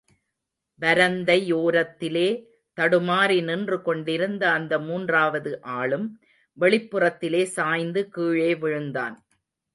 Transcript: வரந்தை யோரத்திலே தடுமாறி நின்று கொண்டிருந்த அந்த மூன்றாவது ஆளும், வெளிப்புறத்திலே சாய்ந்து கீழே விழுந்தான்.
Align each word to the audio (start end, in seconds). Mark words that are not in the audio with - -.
வரந்தை 0.81 1.35
யோரத்திலே 1.51 2.29
தடுமாறி 2.77 3.37
நின்று 3.43 3.77
கொண்டிருந்த 3.81 4.43
அந்த 4.51 4.73
மூன்றாவது 4.79 5.53
ஆளும், 5.77 6.07
வெளிப்புறத்திலே 6.57 7.43
சாய்ந்து 7.57 8.03
கீழே 8.09 8.51
விழுந்தான். 8.55 9.15